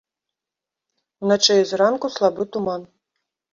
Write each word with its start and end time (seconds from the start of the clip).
Уначы 1.27 1.53
і 1.65 1.69
зранку 1.73 2.07
слабы 2.17 2.51
туман. 2.57 2.81